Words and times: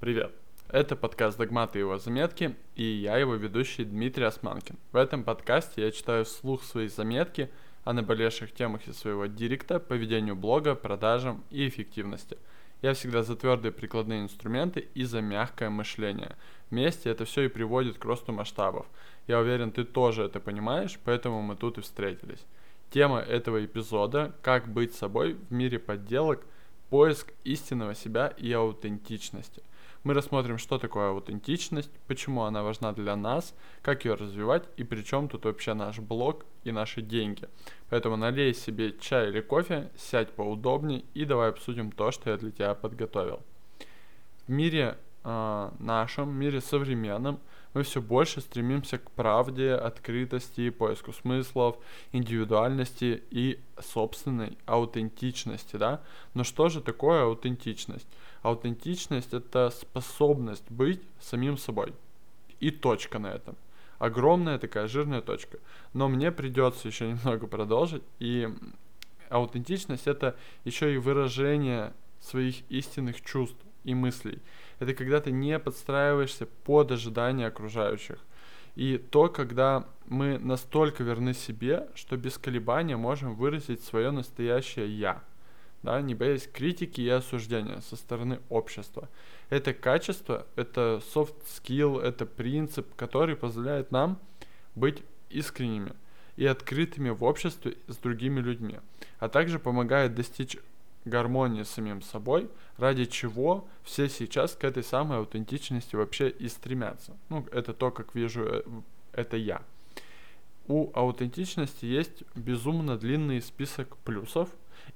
Привет! 0.00 0.32
Это 0.70 0.96
подкаст 0.96 1.36
«Догматы 1.36 1.78
и 1.78 1.82
его 1.82 1.98
заметки» 1.98 2.56
и 2.74 2.82
я 2.82 3.18
его 3.18 3.34
ведущий 3.34 3.84
Дмитрий 3.84 4.24
Османкин. 4.24 4.78
В 4.92 4.96
этом 4.96 5.24
подкасте 5.24 5.82
я 5.82 5.90
читаю 5.90 6.24
вслух 6.24 6.64
свои 6.64 6.88
заметки 6.88 7.50
о 7.84 7.92
наболевших 7.92 8.50
темах 8.52 8.88
из 8.88 8.96
своего 8.96 9.26
директа 9.26 9.78
по 9.78 9.92
ведению 9.92 10.36
блога, 10.36 10.74
продажам 10.74 11.44
и 11.50 11.68
эффективности. 11.68 12.38
Я 12.80 12.94
всегда 12.94 13.22
за 13.22 13.36
твердые 13.36 13.72
прикладные 13.72 14.22
инструменты 14.22 14.88
и 14.94 15.04
за 15.04 15.20
мягкое 15.20 15.68
мышление. 15.68 16.34
Вместе 16.70 17.10
это 17.10 17.26
все 17.26 17.42
и 17.42 17.48
приводит 17.48 17.98
к 17.98 18.04
росту 18.06 18.32
масштабов. 18.32 18.86
Я 19.26 19.38
уверен, 19.38 19.70
ты 19.70 19.84
тоже 19.84 20.22
это 20.22 20.40
понимаешь, 20.40 20.98
поэтому 21.04 21.42
мы 21.42 21.56
тут 21.56 21.76
и 21.76 21.82
встретились. 21.82 22.46
Тема 22.90 23.18
этого 23.18 23.62
эпизода– 23.62 24.34
как 24.42 24.66
быть 24.66 24.94
собой 24.94 25.34
в 25.34 25.52
мире 25.52 25.78
подделок, 25.78 26.46
поиск 26.88 27.34
истинного 27.44 27.94
себя 27.94 28.28
и 28.38 28.50
аутентичности. 28.50 29.62
Мы 30.02 30.14
рассмотрим, 30.14 30.56
что 30.56 30.78
такое 30.78 31.10
аутентичность, 31.10 31.90
почему 32.06 32.44
она 32.44 32.62
важна 32.62 32.92
для 32.92 33.16
нас, 33.16 33.54
как 33.82 34.06
ее 34.06 34.14
развивать 34.14 34.64
и 34.78 34.84
при 34.84 35.02
чем 35.02 35.28
тут 35.28 35.44
вообще 35.44 35.74
наш 35.74 35.98
блог 35.98 36.46
и 36.64 36.72
наши 36.72 37.02
деньги. 37.02 37.48
Поэтому 37.90 38.16
налей 38.16 38.54
себе 38.54 38.96
чай 38.98 39.28
или 39.28 39.42
кофе, 39.42 39.90
сядь 39.98 40.30
поудобнее 40.30 41.04
и 41.12 41.26
давай 41.26 41.50
обсудим 41.50 41.92
то, 41.92 42.12
что 42.12 42.30
я 42.30 42.38
для 42.38 42.50
тебя 42.50 42.74
подготовил. 42.74 43.42
В 44.46 44.50
мире 44.50 44.96
э, 45.22 45.70
нашем, 45.78 46.34
мире 46.34 46.62
современном, 46.62 47.38
мы 47.72 47.82
все 47.82 48.00
больше 48.00 48.40
стремимся 48.40 48.98
к 48.98 49.10
правде, 49.12 49.74
открытости, 49.74 50.70
поиску 50.70 51.12
смыслов, 51.12 51.76
индивидуальности 52.12 53.22
и 53.30 53.60
собственной 53.80 54.58
аутентичности, 54.66 55.76
да? 55.76 56.00
Но 56.34 56.44
что 56.44 56.68
же 56.68 56.80
такое 56.80 57.22
аутентичность? 57.24 58.08
Аутентичность— 58.42 59.32
это 59.32 59.70
способность 59.70 60.68
быть 60.70 61.00
самим 61.20 61.56
собой. 61.56 61.92
И 62.58 62.70
точка 62.70 63.18
на 63.18 63.28
этом. 63.28 63.56
Огромная 63.98 64.58
такая 64.58 64.88
жирная 64.88 65.20
точка. 65.20 65.58
Но 65.92 66.08
мне 66.08 66.32
придется 66.32 66.88
еще 66.88 67.08
немного 67.08 67.46
продолжить. 67.46 68.02
И 68.18 68.48
аутентичность— 69.28 70.06
это 70.06 70.36
еще 70.64 70.94
и 70.94 70.98
выражение 70.98 71.92
своих 72.20 72.68
истинных 72.70 73.20
чувств 73.20 73.58
и 73.84 73.94
мыслей. 73.94 74.40
Это 74.78 74.94
когда 74.94 75.20
ты 75.20 75.30
не 75.30 75.58
подстраиваешься 75.58 76.46
под 76.46 76.92
ожидания 76.92 77.46
окружающих. 77.46 78.18
И 78.76 78.98
то, 78.98 79.28
когда 79.28 79.86
мы 80.06 80.38
настолько 80.38 81.02
верны 81.02 81.34
себе, 81.34 81.88
что 81.94 82.16
без 82.16 82.38
колебания 82.38 82.96
можем 82.96 83.34
выразить 83.34 83.82
свое 83.82 84.10
настоящее 84.10 84.88
«я», 84.88 85.22
да, 85.82 86.00
не 86.00 86.14
боясь 86.14 86.46
критики 86.46 87.00
и 87.00 87.08
осуждения 87.08 87.80
со 87.80 87.96
стороны 87.96 88.40
общества. 88.48 89.08
Это 89.48 89.72
качество, 89.72 90.46
это 90.56 91.02
soft 91.14 91.34
skill, 91.46 92.00
это 92.00 92.26
принцип, 92.26 92.94
который 92.96 93.34
позволяет 93.34 93.90
нам 93.90 94.18
быть 94.74 95.02
искренними 95.30 95.92
и 96.36 96.46
открытыми 96.46 97.10
в 97.10 97.24
обществе 97.24 97.76
с 97.88 97.96
другими 97.96 98.40
людьми, 98.40 98.78
а 99.18 99.28
также 99.28 99.58
помогает 99.58 100.14
достичь 100.14 100.56
гармонии 101.04 101.62
с 101.62 101.70
самим 101.70 102.02
собой, 102.02 102.50
ради 102.76 103.06
чего 103.06 103.66
все 103.82 104.08
сейчас 104.08 104.54
к 104.54 104.64
этой 104.64 104.82
самой 104.82 105.18
аутентичности 105.18 105.96
вообще 105.96 106.28
и 106.28 106.48
стремятся. 106.48 107.16
Ну, 107.28 107.46
это 107.52 107.72
то, 107.72 107.90
как 107.90 108.14
вижу 108.14 108.44
э, 108.44 108.62
это 109.12 109.36
я. 109.36 109.62
У 110.68 110.90
аутентичности 110.94 111.84
есть 111.84 112.22
безумно 112.34 112.96
длинный 112.96 113.40
список 113.40 113.96
плюсов 113.98 114.48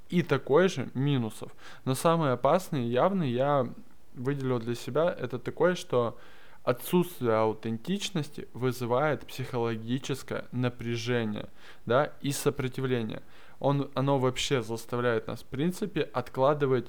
и 0.09 0.23
такой 0.23 0.69
же 0.69 0.89
минусов. 0.95 1.51
Но 1.85 1.95
самый 1.95 2.33
опасный, 2.33 2.87
явный 2.87 3.31
я 3.31 3.69
выделил 4.15 4.61
для 4.61 4.75
себя, 4.75 5.15
это 5.19 5.39
такое, 5.39 5.75
что 5.75 6.17
отсутствие 6.63 7.35
аутентичности 7.35 8.49
вызывает 8.55 9.27
психологическое 9.27 10.47
напряжение, 10.53 11.49
да, 11.87 12.13
и 12.23 12.33
сопротивление 12.33 13.23
он, 13.65 13.91
оно 13.95 14.19
вообще 14.19 14.63
заставляет 14.63 15.27
нас, 15.27 15.41
в 15.41 15.47
принципе, 15.47 16.03
откладывать 16.03 16.87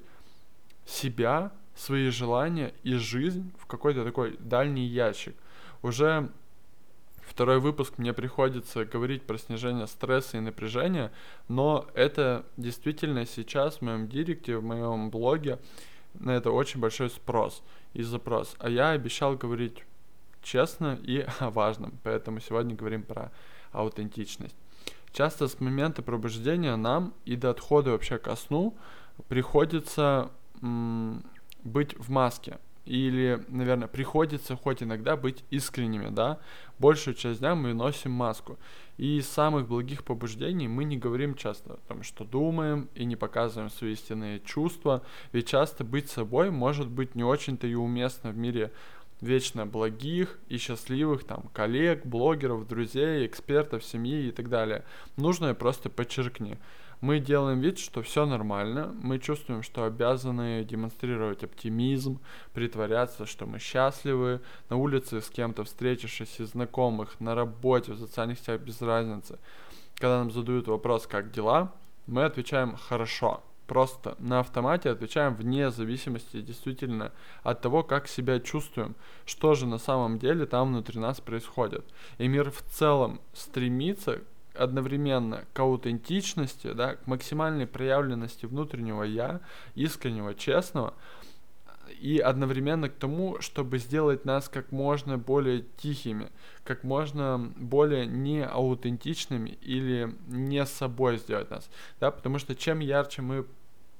себя, 0.86 1.52
свои 1.76 2.10
желания 2.10 2.74
и 2.84 2.96
жизнь 2.96 3.52
в 3.60 3.66
какой-то 3.66 4.04
такой 4.04 4.38
дальний 4.40 4.86
ящик. 4.86 5.36
Уже 5.82 6.30
второй 7.22 7.60
выпуск 7.60 7.98
мне 7.98 8.14
приходится 8.14 8.86
говорить 8.86 9.24
про 9.24 9.38
снижение 9.38 9.88
стресса 9.88 10.38
и 10.38 10.42
напряжения, 10.42 11.12
но 11.48 11.88
это 11.94 12.46
действительно 12.58 13.26
сейчас 13.26 13.78
в 13.78 13.82
моем 13.82 14.08
директе, 14.08 14.58
в 14.58 14.64
моем 14.64 15.10
блоге 15.10 15.60
на 16.14 16.32
это 16.32 16.52
очень 16.52 16.80
большой 16.80 17.10
спрос 17.10 17.64
и 17.94 18.04
запрос. 18.04 18.56
А 18.60 18.70
я 18.70 18.90
обещал 18.90 19.36
говорить 19.36 19.84
честно 20.44 21.00
и 21.02 21.26
о 21.40 21.50
важном, 21.52 21.94
поэтому 22.04 22.42
сегодня 22.42 22.76
говорим 22.76 23.04
про 23.04 23.32
аутентичность. 23.72 24.56
Часто 25.16 25.48
с 25.48 25.62
момента 25.62 26.02
пробуждения 26.02 26.76
нам 26.76 27.14
и 27.24 27.38
до 27.38 27.52
отхода 27.52 27.92
вообще 27.92 28.18
ко 28.18 28.36
сну 28.36 28.76
приходится 29.30 30.30
быть 31.64 31.98
в 31.98 32.10
маске. 32.10 32.60
Или, 32.84 33.42
наверное, 33.48 33.88
приходится 33.88 34.58
хоть 34.58 34.84
иногда 34.84 35.16
быть 35.16 35.46
искренними, 35.52 36.10
да. 36.10 36.40
Большую 36.80 37.16
часть 37.16 37.40
дня 37.40 37.56
мы 37.56 37.74
носим 37.74 38.12
маску. 38.12 38.60
И 38.98 39.20
из 39.20 39.30
самых 39.30 39.70
благих 39.70 40.04
побуждений 40.04 40.68
мы 40.68 40.84
не 40.84 40.98
говорим 40.98 41.36
часто 41.36 41.76
о 41.76 41.78
том, 41.88 42.04
что 42.04 42.26
думаем, 42.26 42.90
и 42.94 43.06
не 43.06 43.16
показываем 43.16 43.70
свои 43.70 43.94
истинные 43.94 44.42
чувства. 44.42 45.02
Ведь 45.32 45.48
часто 45.48 45.86
быть 45.86 46.10
собой 46.10 46.52
может 46.52 46.90
быть 46.90 47.16
не 47.16 47.24
очень-то 47.24 47.68
и 47.68 47.74
уместно 47.74 48.32
в 48.32 48.38
мире 48.38 48.74
вечно 49.22 49.66
благих 49.66 50.38
и 50.50 50.58
счастливых 50.58 51.24
там 51.24 51.50
коллег, 51.54 52.06
блогеров, 52.06 52.68
друзей, 52.68 53.26
экспертов, 53.26 53.84
семьи 53.84 54.28
и 54.28 54.32
так 54.32 54.50
далее. 54.50 54.84
Нужно 55.18 55.54
просто 55.56 55.90
подчеркни. 55.90 56.58
Мы 57.02 57.20
делаем 57.20 57.60
вид, 57.60 57.78
что 57.78 58.02
все 58.02 58.26
нормально, 58.26 58.96
мы 59.02 59.20
чувствуем, 59.20 59.64
что 59.64 59.84
обязаны 59.84 60.64
демонстрировать 60.64 61.44
оптимизм, 61.44 62.20
притворяться, 62.54 63.26
что 63.26 63.46
мы 63.46 63.60
счастливы, 63.60 64.42
на 64.70 64.78
улице 64.78 65.22
с 65.22 65.30
кем-то 65.30 65.66
встретившись 65.66 66.40
из 66.40 66.52
знакомых, 66.52 67.20
на 67.20 67.36
работе, 67.36 67.92
в 67.92 68.00
социальных 68.00 68.40
сетях 68.40 68.62
без 68.62 68.82
разницы. 68.82 69.40
Когда 69.96 70.20
нам 70.20 70.32
задают 70.32 70.68
вопрос, 70.68 71.06
как 71.06 71.32
дела, 71.32 71.74
мы 72.08 72.24
отвечаем 72.24 72.76
«хорошо», 72.76 73.44
просто 73.68 74.16
на 74.20 74.40
автомате 74.40 74.90
отвечаем 74.90 75.36
вне 75.36 75.72
зависимости 75.72 76.42
действительно 76.42 77.12
от 77.44 77.62
того, 77.62 77.84
как 77.84 78.08
себя 78.08 78.40
чувствуем, 78.40 78.96
что 79.26 79.54
же 79.56 79.66
на 79.66 79.78
самом 79.78 80.20
деле 80.20 80.46
там 80.46 80.70
внутри 80.70 81.00
нас 81.00 81.22
происходит. 81.22 81.86
И 82.18 82.28
мир 82.28 82.52
в 82.52 82.62
целом 82.62 83.22
стремится 83.34 84.22
одновременно 84.54 85.46
к 85.54 85.60
аутентичности, 85.60 86.74
да, 86.74 86.96
к 86.96 87.08
максимальной 87.08 87.68
проявленности 87.68 88.46
внутреннего 88.46 89.04
я, 89.04 89.42
искреннего, 89.76 90.34
честного, 90.34 90.94
и 92.02 92.20
одновременно 92.20 92.90
к 92.90 92.94
тому, 92.94 93.40
чтобы 93.42 93.78
сделать 93.78 94.26
нас 94.26 94.50
как 94.50 94.72
можно 94.72 95.18
более 95.18 95.64
тихими, 95.78 96.30
как 96.64 96.84
можно 96.84 97.52
более 97.56 98.06
не 98.06 98.46
аутентичными 98.46 99.58
или 99.62 100.14
не 100.28 100.66
собой 100.66 101.18
сделать 101.18 101.50
нас, 101.52 101.70
да, 102.00 102.12
потому 102.12 102.40
что 102.40 102.56
чем 102.56 102.80
ярче 102.80 103.22
мы 103.22 103.46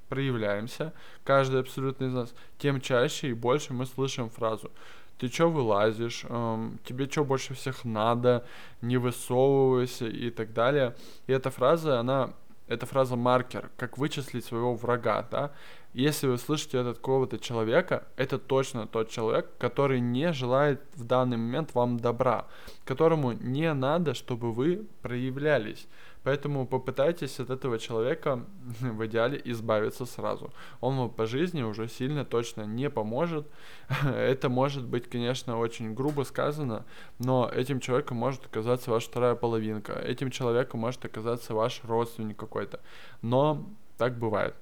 проявляемся, 0.08 0.92
каждый 1.24 1.60
абсолютно 1.60 2.04
из 2.06 2.12
нас, 2.12 2.34
тем 2.58 2.80
чаще 2.80 3.28
и 3.30 3.32
больше 3.32 3.72
мы 3.72 3.86
слышим 3.86 4.30
фразу 4.30 4.70
ты 5.18 5.28
чё 5.28 5.48
вылазишь, 5.48 6.24
эм, 6.28 6.78
тебе 6.84 7.06
чё 7.06 7.24
больше 7.24 7.54
всех 7.54 7.84
надо, 7.84 8.44
не 8.82 8.98
высовывайся 8.98 10.06
и 10.06 10.30
так 10.30 10.52
далее. 10.52 10.94
И 11.26 11.32
эта 11.32 11.50
фраза, 11.50 11.98
она, 12.00 12.34
эта 12.68 12.86
фраза 12.86 13.16
маркер, 13.16 13.70
как 13.76 13.98
вычислить 13.98 14.44
своего 14.44 14.74
врага, 14.74 15.26
да. 15.30 15.52
Если 15.96 16.26
вы 16.26 16.36
слышите 16.36 16.80
от 16.80 16.98
какого-то 16.98 17.38
человека, 17.38 18.06
это 18.16 18.38
точно 18.38 18.86
тот 18.86 19.08
человек, 19.08 19.46
который 19.56 19.98
не 19.98 20.30
желает 20.34 20.82
в 20.94 21.04
данный 21.04 21.38
момент 21.38 21.74
вам 21.74 21.98
добра, 21.98 22.44
которому 22.84 23.32
не 23.32 23.72
надо, 23.72 24.12
чтобы 24.12 24.52
вы 24.52 24.86
проявлялись. 25.00 25.86
Поэтому 26.22 26.66
попытайтесь 26.66 27.40
от 27.40 27.48
этого 27.48 27.78
человека 27.78 28.44
в 28.80 29.06
идеале 29.06 29.40
избавиться 29.46 30.04
сразу. 30.04 30.52
Он 30.82 30.98
вам 30.98 31.08
по 31.08 31.24
жизни 31.24 31.62
уже 31.62 31.88
сильно 31.88 32.26
точно 32.26 32.66
не 32.66 32.90
поможет. 32.90 33.46
Это 34.04 34.50
может 34.50 34.84
быть, 34.84 35.08
конечно, 35.08 35.58
очень 35.58 35.94
грубо 35.94 36.24
сказано, 36.24 36.84
но 37.18 37.50
этим 37.50 37.80
человеком 37.80 38.18
может 38.18 38.44
оказаться 38.44 38.90
ваша 38.90 39.08
вторая 39.08 39.34
половинка. 39.34 39.94
Этим 39.94 40.30
человеком 40.30 40.80
может 40.80 41.02
оказаться 41.06 41.54
ваш 41.54 41.80
родственник 41.84 42.36
какой-то. 42.36 42.80
Но 43.22 43.66
так 43.96 44.18
бывает. 44.18 44.54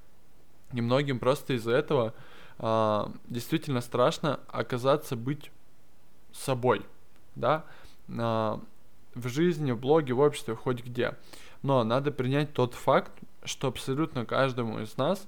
И 0.72 0.80
многим 0.80 1.18
просто 1.18 1.54
из-за 1.54 1.72
этого 1.72 2.14
а, 2.58 3.12
действительно 3.26 3.80
страшно 3.80 4.40
оказаться 4.48 5.16
быть 5.16 5.50
собой, 6.32 6.84
да, 7.34 7.64
а, 8.08 8.60
в 9.14 9.28
жизни, 9.28 9.72
в 9.72 9.78
блоге, 9.78 10.14
в 10.14 10.20
обществе, 10.20 10.54
хоть 10.54 10.84
где. 10.84 11.14
Но 11.62 11.84
надо 11.84 12.10
принять 12.10 12.52
тот 12.52 12.74
факт, 12.74 13.12
что 13.44 13.68
абсолютно 13.68 14.26
каждому 14.26 14.80
из 14.80 14.96
нас 14.96 15.26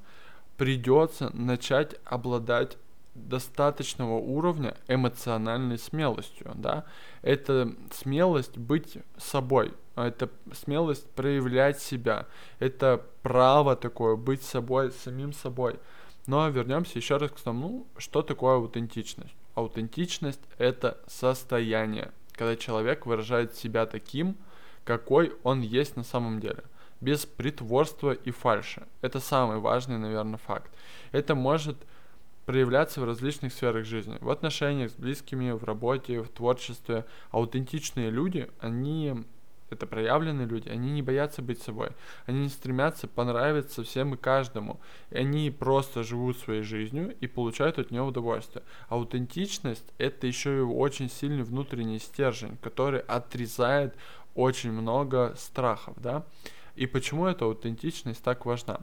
придется 0.57 1.31
начать 1.35 1.97
обладать 2.05 2.79
достаточного 3.17 4.15
уровня 4.19 4.77
эмоциональной 4.89 5.79
смелостью, 5.79 6.53
да. 6.55 6.85
Это 7.23 7.75
смелость 7.93 8.57
быть 8.59 8.99
собой, 9.17 9.75
это 9.97 10.31
смелость 10.53 11.09
проявлять 11.11 11.81
себя, 11.81 12.27
это 12.59 13.05
право 13.23 13.77
такое 13.77 14.17
быть 14.17 14.43
собой, 14.43 14.93
самим 14.93 15.33
собой. 15.33 15.79
Но 16.27 16.49
вернемся 16.49 16.99
еще 16.99 17.17
раз 17.17 17.31
к 17.31 17.41
тому, 17.41 17.87
что 17.97 18.23
такое 18.23 18.57
аутентичность. 18.57 19.35
Аутентичность— 19.55 20.41
это 20.59 20.99
состояние, 21.07 22.13
когда 22.33 22.57
человек 22.57 23.07
выражает 23.07 23.55
себя 23.55 23.87
таким, 23.87 24.37
какой 24.85 25.33
он 25.43 25.61
есть 25.61 25.97
на 25.97 26.05
самом 26.05 26.41
деле, 26.41 26.63
без 27.01 27.27
притворства 27.27 28.13
и 28.13 28.31
фальши. 28.31 28.87
Это 29.01 29.21
самый 29.21 29.59
важный, 29.59 29.99
наверное, 29.99 30.39
факт. 30.39 30.71
Это 31.13 31.35
может 31.35 31.77
проявляться 32.47 33.01
в 33.01 33.05
различных 33.05 33.53
сферах 33.53 33.85
жизни. 33.85 34.17
В 34.21 34.31
отношениях 34.31 34.91
с 34.91 34.95
близкими, 34.95 35.51
в 35.51 35.65
работе, 35.65 36.23
в 36.23 36.29
творчестве. 36.29 37.05
Аутентичные 37.31 38.11
люди, 38.11 38.49
они 38.61 39.25
это 39.69 39.87
проявленные 39.87 40.47
люди, 40.47 40.69
они 40.69 40.93
не 40.93 41.03
боятся 41.03 41.43
быть 41.43 41.61
собой, 41.61 41.91
они 42.27 42.43
не 42.43 42.49
стремятся 42.49 43.09
понравиться 43.09 43.83
всем 43.83 44.15
и 44.15 44.17
каждому, 44.17 44.81
и 45.11 45.19
они 45.19 45.51
просто 45.51 46.05
живут 46.05 46.39
своей 46.39 46.63
жизнью 46.63 47.17
и 47.21 47.27
получают 47.27 47.79
от 47.79 47.91
нее 47.91 48.03
удовольствие. 48.03 48.63
Аутентичность— 48.89 49.93
это 49.99 50.29
еще 50.29 50.59
и 50.59 50.61
очень 50.61 51.11
сильный 51.11 51.43
внутренний 51.43 51.99
стержень, 51.99 52.57
который 52.59 53.01
отрезает 53.01 53.97
очень 54.37 54.71
много 54.71 55.35
страхов, 55.37 55.97
да. 56.01 56.25
И 56.77 56.87
почему 56.87 57.27
эта 57.27 57.47
аутентичность 57.47 58.23
так 58.23 58.47
важна? 58.47 58.81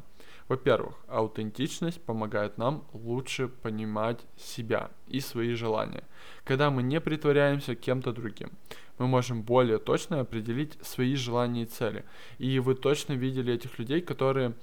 Во-первых, 0.48 0.96
аутентичность 1.08 2.02
помогает 2.02 2.58
нам 2.58 2.84
лучше 2.94 3.48
понимать 3.48 4.20
себя 4.38 4.92
и 5.08 5.20
свои 5.20 5.54
желания. 5.54 6.04
Когда 6.44 6.70
мы 6.70 6.84
не 6.84 7.00
притворяемся 7.00 7.76
кем-то 7.76 8.12
другим, 8.12 8.52
мы 8.98 9.08
можем 9.08 9.42
более 9.42 9.80
точно 9.80 10.20
определить 10.20 10.78
свои 10.82 11.16
желания 11.16 11.64
и 11.64 11.66
цели. 11.66 12.06
И 12.38 12.60
вы 12.60 12.76
точно 12.76 13.14
видели 13.14 13.54
этих 13.54 13.80
людей, 13.80 14.02
которые 14.02 14.54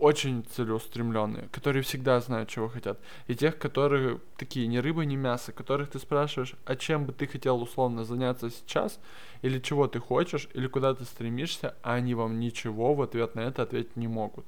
очень 0.00 0.44
целеустремленные, 0.56 1.48
которые 1.52 1.82
всегда 1.82 2.18
знают, 2.20 2.48
чего 2.48 2.68
хотят. 2.68 2.98
И 3.26 3.34
тех, 3.34 3.58
которые 3.58 4.18
такие 4.38 4.66
ни 4.66 4.78
рыба, 4.78 5.04
ни 5.04 5.16
мясо, 5.16 5.52
которых 5.52 5.90
ты 5.90 5.98
спрашиваешь, 5.98 6.54
а 6.64 6.74
чем 6.74 7.04
бы 7.04 7.12
ты 7.12 7.26
хотел 7.26 7.62
условно 7.62 8.04
заняться 8.04 8.48
сейчас, 8.48 8.98
или 9.42 9.60
чего 9.60 9.86
ты 9.88 10.00
хочешь, 10.00 10.48
или 10.54 10.66
куда 10.68 10.94
ты 10.94 11.04
стремишься, 11.04 11.76
а 11.82 11.94
они 11.94 12.14
вам 12.14 12.40
ничего 12.40 12.94
в 12.94 13.02
ответ 13.02 13.34
на 13.34 13.40
это 13.40 13.62
ответить 13.62 13.96
не 13.96 14.08
могут. 14.08 14.46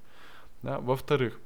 Да? 0.63 0.79
Во-вторых, 0.81 1.39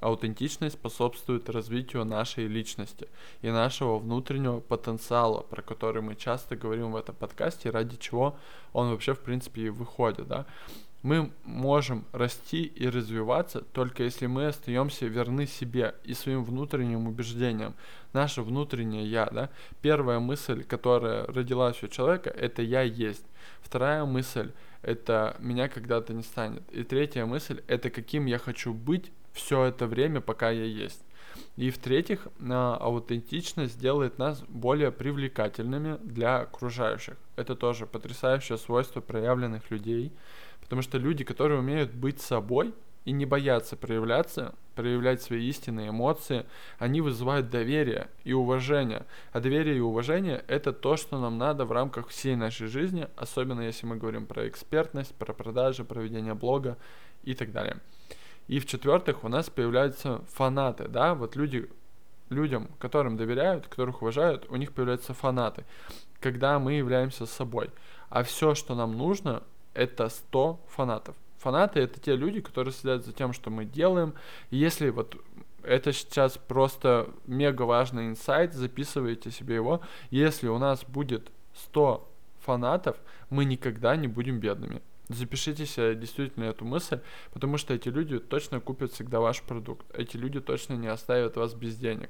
аутентичность 0.00 0.76
способствует 0.76 1.48
развитию 1.48 2.04
нашей 2.04 2.46
личности 2.46 3.08
и 3.42 3.50
нашего 3.50 3.98
внутреннего 3.98 4.60
потенциала, 4.60 5.40
про 5.40 5.62
который 5.62 6.02
мы 6.02 6.14
часто 6.14 6.56
говорим 6.56 6.92
в 6.92 6.96
этом 6.96 7.14
подкасте, 7.14 7.70
ради 7.70 7.96
чего 7.96 8.36
он 8.72 8.90
вообще 8.90 9.14
в 9.14 9.20
принципе 9.20 9.62
и 9.62 9.68
выходит. 9.70 10.28
Да? 10.28 10.46
Мы 11.02 11.30
можем 11.44 12.06
расти 12.12 12.64
и 12.64 12.88
развиваться 12.88 13.60
только 13.60 14.04
если 14.04 14.26
мы 14.26 14.46
остаемся 14.46 15.06
верны 15.06 15.46
себе 15.46 15.94
и 16.04 16.14
своим 16.14 16.44
внутренним 16.44 17.06
убеждениям. 17.06 17.74
Наше 18.14 18.42
внутреннее 18.42 19.06
я, 19.06 19.26
да. 19.26 19.50
Первая 19.82 20.18
мысль, 20.18 20.64
которая 20.64 21.26
родилась 21.26 21.82
у 21.82 21.88
человека, 21.88 22.30
это 22.30 22.62
я 22.62 22.82
есть. 22.82 23.24
Вторая 23.60 24.04
мысль 24.06 24.52
это 24.84 25.36
меня 25.38 25.68
когда-то 25.68 26.12
не 26.12 26.22
станет. 26.22 26.62
И 26.70 26.84
третья 26.84 27.24
мысль, 27.26 27.62
это 27.66 27.90
каким 27.90 28.26
я 28.26 28.38
хочу 28.38 28.72
быть 28.72 29.10
все 29.32 29.64
это 29.64 29.86
время, 29.86 30.20
пока 30.20 30.50
я 30.50 30.64
есть. 30.64 31.02
И 31.56 31.70
в-третьих, 31.70 32.28
аутентичность 32.48 33.78
делает 33.80 34.18
нас 34.18 34.42
более 34.48 34.92
привлекательными 34.92 35.98
для 36.02 36.40
окружающих. 36.40 37.16
Это 37.36 37.56
тоже 37.56 37.86
потрясающее 37.86 38.58
свойство 38.58 39.00
проявленных 39.00 39.70
людей, 39.70 40.12
потому 40.60 40.82
что 40.82 40.98
люди, 40.98 41.24
которые 41.24 41.58
умеют 41.58 41.92
быть 41.92 42.20
собой, 42.20 42.72
и 43.04 43.12
не 43.12 43.26
боятся 43.26 43.76
проявляться, 43.76 44.54
проявлять 44.74 45.22
свои 45.22 45.48
истинные 45.48 45.90
эмоции, 45.90 46.46
они 46.78 47.00
вызывают 47.00 47.50
доверие 47.50 48.08
и 48.24 48.32
уважение. 48.32 49.06
А 49.32 49.40
доверие 49.40 49.76
и 49.76 49.80
уважение— 49.80 50.44
это 50.48 50.72
то, 50.72 50.96
что 50.96 51.18
нам 51.18 51.38
надо 51.38 51.64
в 51.64 51.72
рамках 51.72 52.08
всей 52.08 52.36
нашей 52.36 52.66
жизни, 52.66 53.08
особенно 53.16 53.60
если 53.60 53.86
мы 53.86 53.96
говорим 53.96 54.26
про 54.26 54.48
экспертность, 54.48 55.14
про 55.14 55.32
продажи, 55.32 55.84
проведение 55.84 56.34
блога 56.34 56.76
и 57.22 57.34
так 57.34 57.52
далее. 57.52 57.78
И 58.46 58.58
в-четвертых, 58.58 59.24
у 59.24 59.28
нас 59.28 59.48
появляются 59.48 60.20
фанаты, 60.28 60.88
да, 60.88 61.14
вот 61.14 61.34
люди, 61.36 61.70
людям, 62.28 62.68
которым 62.78 63.16
доверяют, 63.16 63.68
которых 63.68 64.02
уважают, 64.02 64.46
у 64.50 64.56
них 64.56 64.72
появляются 64.72 65.14
фанаты, 65.14 65.64
когда 66.20 66.58
мы 66.58 66.74
являемся 66.74 67.26
собой. 67.26 67.70
А 68.10 68.22
все, 68.22 68.54
что 68.54 68.74
нам 68.74 68.96
нужно, 68.98 69.42
это 69.72 70.08
100 70.08 70.60
фанатов. 70.68 71.16
Фанаты 71.44 71.80
это 71.80 72.00
те 72.00 72.16
люди, 72.16 72.40
которые 72.40 72.72
следят 72.72 73.04
за 73.04 73.12
тем, 73.12 73.34
что 73.34 73.50
мы 73.50 73.66
делаем. 73.66 74.14
И 74.48 74.56
если 74.56 74.88
вот 74.88 75.14
это 75.62 75.92
сейчас 75.92 76.38
просто 76.38 77.10
мега 77.26 77.62
важный 77.62 78.08
инсайт, 78.08 78.54
записывайте 78.54 79.30
себе 79.30 79.56
его. 79.56 79.82
Если 80.10 80.48
у 80.48 80.56
нас 80.56 80.84
будет 80.86 81.30
100 81.54 82.10
фанатов, 82.40 82.96
мы 83.28 83.44
никогда 83.44 83.94
не 83.94 84.08
будем 84.08 84.40
бедными. 84.40 84.80
Запишите 85.10 85.66
себе 85.66 85.94
действительно 85.94 86.44
эту 86.44 86.64
мысль, 86.64 87.00
потому 87.34 87.58
что 87.58 87.74
эти 87.74 87.90
люди 87.90 88.18
точно 88.20 88.58
купят 88.60 88.92
всегда 88.92 89.20
ваш 89.20 89.42
продукт. 89.42 89.84
Эти 89.94 90.16
люди 90.16 90.40
точно 90.40 90.74
не 90.74 90.88
оставят 90.88 91.36
вас 91.36 91.52
без 91.52 91.76
денег. 91.76 92.08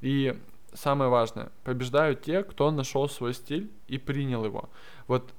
И 0.00 0.34
самое 0.72 1.10
важное, 1.10 1.52
побеждают 1.62 2.22
те, 2.22 2.42
кто 2.42 2.70
нашел 2.70 3.06
свой 3.10 3.34
стиль 3.34 3.70
и 3.86 3.98
принял 3.98 4.46
его. 4.46 4.70
Вот 5.08 5.34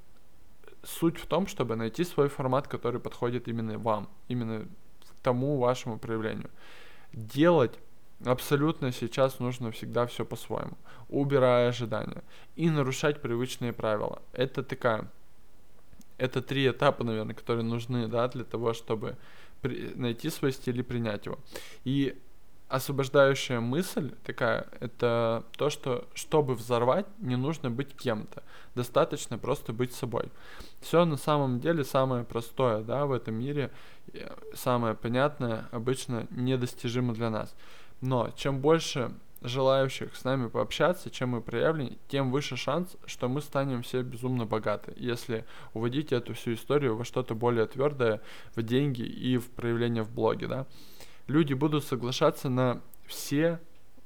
суть 0.84 1.18
в 1.18 1.26
том, 1.26 1.48
чтобы 1.48 1.76
найти 1.76 2.04
свой 2.04 2.30
формат, 2.30 2.68
который 2.68 3.00
подходит 3.00 3.48
именно 3.48 3.78
вам, 3.78 4.10
именно 4.28 4.68
тому 5.22 5.58
вашему 5.58 5.98
проявлению. 5.98 6.50
Делать 7.14 7.80
абсолютно 8.26 8.92
сейчас 8.92 9.40
нужно 9.40 9.72
всегда 9.72 10.06
все 10.06 10.26
по-своему, 10.26 10.78
убирая 11.10 11.70
ожидания 11.70 12.24
и 12.56 12.70
нарушать 12.70 13.22
привычные 13.22 13.74
правила. 13.74 14.22
Это 14.34 14.64
такая, 14.64 15.10
это 16.18 16.42
три 16.42 16.70
этапа, 16.70 17.04
наверное, 17.04 17.36
которые 17.36 17.64
нужны, 17.64 18.08
да, 18.08 18.28
для 18.28 18.44
того, 18.44 18.74
чтобы 18.74 19.18
при, 19.62 19.94
найти 19.96 20.30
свой 20.30 20.52
стиль 20.52 20.80
и 20.80 20.84
принять 20.84 21.26
его. 21.26 21.40
И 21.86 22.22
освобождающая 22.70 23.60
мысль 23.60 24.14
такая, 24.24 24.68
это 24.80 25.44
то, 25.58 25.70
что 25.70 26.08
чтобы 26.14 26.56
взорвать, 26.56 27.06
не 27.20 27.36
нужно 27.36 27.70
быть 27.70 27.96
кем-то. 27.96 28.44
Достаточно 28.76 29.38
просто 29.38 29.74
быть 29.74 29.94
собой. 29.94 30.30
Все 30.82 31.06
на 31.06 31.18
самом 31.18 31.60
деле 31.60 31.84
самое 31.84 32.24
простое, 32.24 32.82
да, 32.82 33.06
в 33.06 33.12
этом 33.12 33.36
мире, 33.36 33.72
самое 34.56 34.96
понятное, 34.96 35.68
обычно 35.72 36.28
недостижимо 36.32 37.14
для 37.14 37.30
нас. 37.30 37.56
Но 38.02 38.32
чем 38.36 38.60
больше 38.60 39.12
желающих 39.44 40.16
с 40.16 40.24
нами 40.24 40.48
пообщаться, 40.48 41.10
чем 41.10 41.30
мы 41.30 41.42
проявлены, 41.42 41.98
тем 42.08 42.32
выше 42.32 42.56
шанс, 42.56 42.96
что 43.06 43.28
мы 43.28 43.42
станем 43.42 43.84
все 43.84 44.02
безумно 44.02 44.46
богаты, 44.46 44.94
если 44.96 45.46
уводить 45.74 46.12
эту 46.12 46.34
всю 46.34 46.54
историю 46.54 46.96
во 46.96 47.04
что-то 47.04 47.36
более 47.36 47.66
твердое, 47.66 48.22
в 48.56 48.64
деньги 48.64 49.02
и 49.02 49.38
в 49.38 49.50
проявление 49.52 50.04
в 50.04 50.12
блоге, 50.12 50.48
да 50.48 50.66
люди 51.28 51.54
будут 51.54 51.84
соглашаться 51.84 52.50
на 52.50 52.82
все 53.06 53.60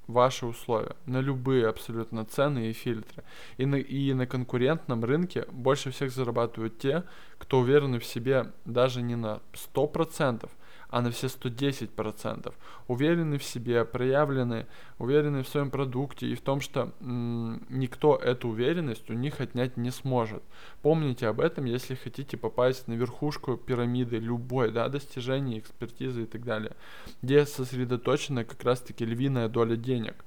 ваши 0.08 0.46
условия, 0.46 0.96
на 1.06 1.20
любые 1.20 1.68
абсолютно 1.68 2.26
цены 2.26 2.70
и 2.70 2.74
фильтры. 2.74 3.24
И 3.58 3.66
на, 3.66 3.76
и 3.76 4.14
на 4.14 4.26
конкурентном 4.26 5.04
рынке 5.04 5.46
больше 5.52 5.92
всех 5.92 6.12
зарабатывают 6.12 6.80
те, 6.80 7.04
кто 7.38 7.60
уверены 7.60 8.00
в 8.00 8.06
себе 8.06 8.52
даже 8.66 9.02
не 9.02 9.16
на 9.16 9.42
100%, 9.54 10.50
а 10.90 11.02
на 11.02 11.12
все 11.12 11.28
110%. 11.28 12.54
Уверены 12.88 13.38
в 13.38 13.44
себе, 13.44 13.84
проявлены, 13.86 14.68
уверены 15.00 15.44
в 15.44 15.48
своем 15.48 15.70
продукте 15.70 16.28
и 16.28 16.36
в 16.36 16.42
том, 16.42 16.62
что 16.62 16.94
м- 17.02 17.66
никто 17.70 18.16
эту 18.16 18.50
уверенность 18.50 19.10
у 19.10 19.14
них 19.14 19.42
отнять 19.42 19.78
не 19.78 19.92
сможет. 19.92 20.44
Помните 20.82 21.28
об 21.28 21.40
этом, 21.42 21.66
если 21.66 21.96
хотите 21.96 22.38
попасть 22.38 22.88
на 22.88 22.94
верхушку 22.94 23.58
пирамиды 23.58 24.18
любой, 24.18 24.72
да, 24.72 24.88
достижений, 24.90 25.60
экспертизы 25.60 26.24
и 26.24 26.26
так 26.26 26.44
далее, 26.44 26.76
где 27.22 27.46
сосредоточена 27.46 28.46
как 28.46 28.64
раз-таки 28.64 29.06
львиная 29.06 29.50
доля 29.50 29.76
денег. 29.76 30.24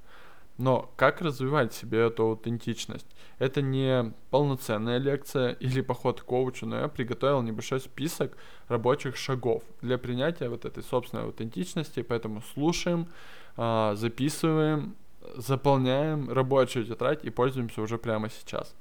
Но 0.61 0.93
как 0.97 1.23
развивать 1.23 1.73
себе 1.73 2.01
эту 2.01 2.25
аутентичность? 2.25 3.07
Это 3.39 3.63
не 3.63 4.13
полноценная 4.29 4.99
лекция 4.99 5.53
или 5.61 5.81
поход 5.81 6.21
к 6.21 6.25
коучу, 6.25 6.67
но 6.67 6.81
я 6.81 6.89
приготовил 6.89 7.41
небольшой 7.41 7.81
список 7.81 8.37
рабочих 8.69 9.17
шагов 9.17 9.63
для 9.81 9.97
принятия 9.97 10.51
вот 10.51 10.67
этой 10.67 10.83
собственной 10.83 11.25
аутентичности, 11.25 12.03
поэтому 12.03 12.43
слушаем, 12.53 13.09
а, 13.57 13.95
записываем, 13.95 14.97
заполняем 15.35 16.31
рабочую 16.31 16.85
тетрадь 16.85 17.25
и 17.25 17.31
пользуемся 17.31 17.81
уже 17.81 17.97
прямо 17.97 18.29
сейчас. 18.29 18.75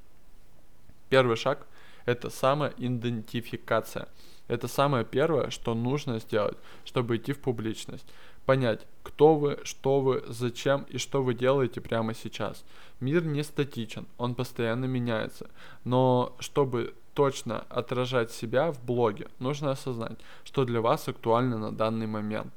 Первый 1.08 1.36
шаг– 1.36 1.66
это 2.04 2.28
самоидентификация. 2.28 4.06
Это 4.50 4.66
самое 4.66 5.04
первое, 5.04 5.50
что 5.50 5.74
нужно 5.74 6.18
сделать, 6.18 6.58
чтобы 6.84 7.16
идти 7.16 7.32
в 7.32 7.38
публичность. 7.38 8.04
Понять, 8.46 8.84
кто 9.04 9.36
вы, 9.36 9.60
что 9.62 10.00
вы, 10.00 10.24
зачем 10.26 10.86
и 10.88 10.98
что 10.98 11.22
вы 11.22 11.34
делаете 11.34 11.80
прямо 11.80 12.14
сейчас. 12.14 12.64
Мир 12.98 13.24
не 13.24 13.44
статичен, 13.44 14.08
он 14.18 14.34
постоянно 14.34 14.86
меняется. 14.86 15.48
Но 15.84 16.34
чтобы 16.40 16.94
точно 17.14 17.60
отражать 17.68 18.32
себя 18.32 18.72
в 18.72 18.84
блоге, 18.84 19.28
нужно 19.38 19.70
осознать, 19.70 20.18
что 20.42 20.64
для 20.64 20.80
вас 20.80 21.06
актуально 21.06 21.56
на 21.56 21.70
данный 21.70 22.08
момент. 22.08 22.52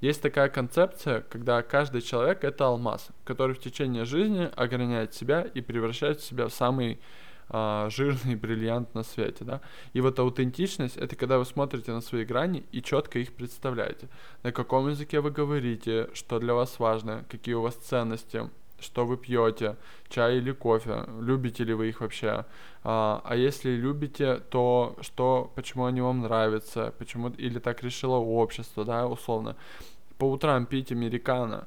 Есть 0.00 0.22
такая 0.22 0.48
концепция, 0.48 1.22
когда 1.22 1.60
каждый 1.62 2.02
человек 2.02 2.44
это 2.44 2.66
алмаз, 2.66 3.08
который 3.24 3.56
в 3.56 3.60
течение 3.60 4.04
жизни 4.04 4.48
ограняет 4.54 5.12
себя 5.12 5.42
и 5.42 5.60
превращает 5.60 6.20
себя 6.20 6.46
в 6.46 6.54
самый 6.54 7.00
а, 7.52 7.88
жирный 7.90 8.34
бриллиант 8.34 8.94
на 8.94 9.02
свете, 9.02 9.44
да. 9.44 9.60
И 9.92 10.00
вот 10.00 10.18
аутентичность 10.18 10.96
это 10.96 11.14
когда 11.16 11.38
вы 11.38 11.44
смотрите 11.44 11.92
на 11.92 12.00
свои 12.00 12.24
грани 12.24 12.64
и 12.72 12.82
четко 12.82 13.18
их 13.18 13.32
представляете. 13.34 14.08
На 14.42 14.52
каком 14.52 14.88
языке 14.88 15.20
вы 15.20 15.30
говорите, 15.30 16.08
что 16.14 16.38
для 16.38 16.54
вас 16.54 16.78
важно, 16.78 17.24
какие 17.28 17.54
у 17.54 17.60
вас 17.60 17.74
ценности, 17.74 18.50
что 18.80 19.06
вы 19.06 19.16
пьете, 19.16 19.76
чай 20.08 20.38
или 20.38 20.52
кофе, 20.52 21.04
любите 21.20 21.62
ли 21.64 21.74
вы 21.74 21.90
их 21.90 22.00
вообще, 22.00 22.46
а, 22.82 23.20
а 23.24 23.36
если 23.36 23.70
любите, 23.70 24.40
то 24.50 24.96
что, 25.02 25.52
почему 25.54 25.84
они 25.84 26.00
вам 26.00 26.22
нравятся, 26.22 26.92
почему 26.98 27.28
или 27.28 27.58
так 27.58 27.82
решило 27.82 28.16
общество, 28.16 28.84
да, 28.84 29.06
условно 29.06 29.56
по 30.18 30.30
утрам 30.30 30.66
пить 30.66 30.92
американо, 30.92 31.66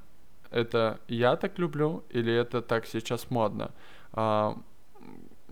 это 0.50 1.00
я 1.08 1.36
так 1.36 1.60
люблю 1.60 2.04
или 2.10 2.34
это 2.34 2.62
так 2.62 2.86
сейчас 2.86 3.30
модно? 3.30 3.72
А, 4.14 4.58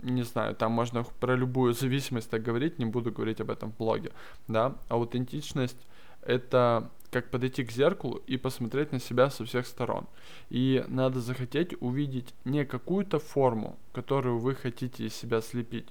не 0.04 0.22
знаю, 0.22 0.54
там 0.54 0.72
можно 0.72 1.04
про 1.20 1.34
любую 1.34 1.72
зависимость 1.74 2.30
так 2.30 2.42
говорить, 2.42 2.78
не 2.78 2.84
буду 2.84 3.10
говорить 3.10 3.40
об 3.40 3.50
этом 3.50 3.72
в 3.72 3.76
блоге, 3.76 4.12
да, 4.48 4.74
аутентичность 4.88 5.86
это 6.22 6.90
как 7.10 7.30
подойти 7.30 7.64
к 7.64 7.70
зеркалу 7.70 8.22
и 8.26 8.36
посмотреть 8.36 8.92
на 8.92 8.98
себя 8.98 9.30
со 9.30 9.44
всех 9.44 9.66
сторон. 9.66 10.06
И 10.50 10.84
надо 10.88 11.20
захотеть 11.20 11.74
увидеть 11.80 12.34
не 12.44 12.64
какую-то 12.64 13.18
форму, 13.18 13.76
которую 13.92 14.38
вы 14.38 14.54
хотите 14.54 15.06
из 15.06 15.14
себя 15.14 15.40
слепить, 15.40 15.88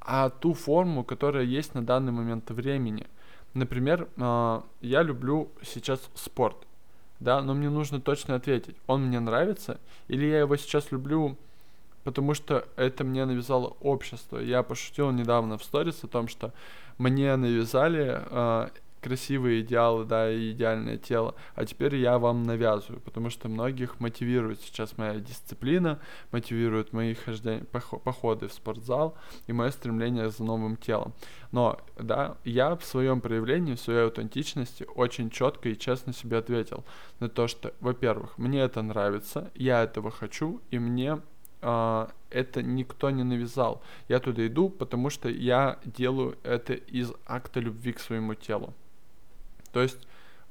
а 0.00 0.30
ту 0.30 0.54
форму, 0.54 1.04
которая 1.04 1.44
есть 1.44 1.74
на 1.74 1.84
данный 1.84 2.12
момент 2.12 2.50
времени– 2.50 3.06
Например, 3.54 4.08
э, 4.16 4.60
я 4.82 5.02
люблю 5.02 5.50
сейчас 5.62 6.10
спорт, 6.14 6.56
да, 7.18 7.40
но 7.42 7.54
мне 7.54 7.70
нужно 7.70 8.00
точно 8.00 8.34
ответить, 8.34 8.76
он 8.86 9.06
мне 9.06 9.20
нравится, 9.20 9.80
или 10.06 10.26
я 10.26 10.40
его 10.40 10.56
сейчас 10.56 10.92
люблю, 10.92 11.36
потому 12.08 12.32
что 12.32 12.66
это 12.76 13.04
мне 13.04 13.26
навязало 13.26 13.76
общество. 13.80 14.38
Я 14.38 14.62
пошутил 14.62 15.10
недавно 15.10 15.58
в 15.58 15.62
сторис 15.62 16.02
о 16.04 16.06
том, 16.06 16.26
что 16.26 16.54
мне 16.96 17.36
навязали 17.36 18.22
э, 18.30 18.68
красивые 19.02 19.60
идеалы, 19.60 20.06
да, 20.06 20.32
и 20.32 20.52
идеальное 20.52 20.96
тело, 20.96 21.34
а 21.54 21.66
теперь 21.66 21.96
я 21.96 22.18
вам 22.18 22.44
навязываю, 22.44 23.02
потому 23.02 23.28
что 23.28 23.50
многих 23.50 24.00
мотивирует 24.00 24.58
сейчас 24.62 24.96
моя 24.96 25.16
дисциплина, 25.16 26.00
мотивирует 26.32 26.94
мои 26.94 27.12
хождения, 27.12 27.64
походы 27.64 28.48
в 28.48 28.54
спортзал 28.54 29.14
и 29.46 29.52
мое 29.52 29.70
стремление 29.70 30.30
за 30.30 30.42
новым 30.42 30.78
телом. 30.78 31.12
Но, 31.52 31.78
да, 31.98 32.38
я 32.42 32.74
в 32.74 32.84
своем 32.84 33.20
проявлении, 33.20 33.74
в 33.74 33.80
своей 33.80 34.04
аутентичности 34.04 34.86
очень 34.94 35.28
четко 35.28 35.68
и 35.68 35.78
честно 35.78 36.14
себе 36.14 36.38
ответил 36.38 36.86
на 37.20 37.28
то, 37.28 37.48
что, 37.48 37.74
во-первых, 37.80 38.38
мне 38.38 38.60
это 38.60 38.80
нравится, 38.80 39.50
я 39.54 39.82
этого 39.82 40.10
хочу, 40.10 40.62
и 40.70 40.78
мне 40.78 41.18
это 41.60 42.62
никто 42.62 43.10
не 43.10 43.24
навязал. 43.24 43.82
Я 44.08 44.20
туда 44.20 44.46
иду, 44.46 44.68
потому 44.68 45.10
что 45.10 45.28
я 45.28 45.78
делаю 45.84 46.38
это 46.42 46.74
из 46.74 47.12
акта 47.26 47.60
любви 47.60 47.92
к 47.92 48.00
своему 48.00 48.34
телу. 48.34 48.74
То 49.72 49.82
есть 49.82 50.06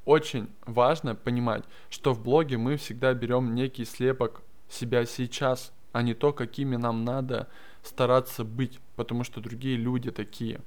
очень 0.06 0.48
важно 0.66 1.16
понимать, 1.16 1.64
что 1.90 2.14
в 2.14 2.24
блоге 2.24 2.58
мы 2.58 2.78
всегда 2.78 3.14
берем 3.14 3.56
некий 3.56 3.86
слепок 3.86 4.42
себя 4.70 5.06
сейчас, 5.06 5.74
а 5.92 6.02
не 6.02 6.14
то, 6.14 6.34
какими 6.34 6.76
нам 6.76 7.04
надо 7.04 7.48
стараться 7.84 8.44
быть, 8.44 8.80
потому 8.96 9.24
что 9.24 9.42
другие 9.42 9.78
люди 9.78 10.12
такие. 10.12 10.62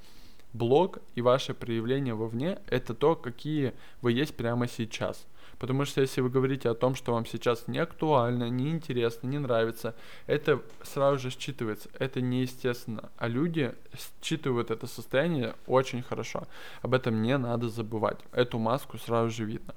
Блог 0.53 0.99
и 1.15 1.23
ваше 1.23 1.55
проявление 1.55 2.15
вовне– 2.15 2.59
это 2.69 2.95
то, 2.95 3.17
какие 3.17 3.73
вы 4.03 4.13
есть 4.13 4.37
прямо 4.37 4.67
сейчас– 4.69 5.27
Потому 5.61 5.85
что 5.85 6.01
если 6.01 6.23
вы 6.23 6.31
говорите 6.31 6.71
о 6.71 6.75
том, 6.75 6.95
что 6.95 7.13
вам 7.13 7.27
сейчас 7.27 7.69
не 7.69 7.79
актуально, 7.79 8.49
не 8.49 8.71
интересно, 8.71 9.27
не 9.29 9.39
нравится, 9.39 9.95
это 10.27 10.63
сразу 10.83 11.19
же 11.19 11.29
считывается. 11.29 11.91
Это 11.99 12.23
неестественно. 12.23 13.11
А 13.19 13.29
люди 13.29 13.75
считывают 14.23 14.71
это 14.71 14.87
состояние 14.87 15.55
очень 15.67 16.03
хорошо. 16.03 16.49
Об 16.81 16.95
этом 16.95 17.21
не 17.21 17.37
надо 17.37 17.69
забывать. 17.69 18.21
Эту 18.33 18.59
маску 18.59 18.97
сразу 18.97 19.31
же 19.31 19.45
видно. 19.45 19.75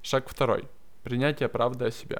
Шаг 0.00 0.28
второй. 0.28 0.68
Принятие 1.06 1.48
правды 1.48 1.86
о 1.86 1.90
себе. 1.90 2.18